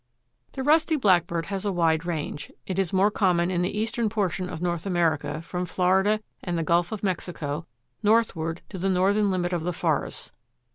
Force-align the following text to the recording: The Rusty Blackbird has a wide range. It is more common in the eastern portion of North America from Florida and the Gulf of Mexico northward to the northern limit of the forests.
The 0.53 0.63
Rusty 0.63 0.95
Blackbird 0.95 1.45
has 1.45 1.63
a 1.63 1.71
wide 1.71 2.07
range. 2.07 2.51
It 2.65 2.79
is 2.79 2.91
more 2.91 3.11
common 3.11 3.51
in 3.51 3.61
the 3.61 3.77
eastern 3.77 4.09
portion 4.09 4.49
of 4.49 4.59
North 4.59 4.87
America 4.87 5.43
from 5.43 5.67
Florida 5.67 6.21
and 6.43 6.57
the 6.57 6.63
Gulf 6.63 6.91
of 6.91 7.03
Mexico 7.03 7.67
northward 8.01 8.63
to 8.69 8.79
the 8.79 8.89
northern 8.89 9.29
limit 9.29 9.53
of 9.53 9.61
the 9.61 9.71
forests. 9.73 10.31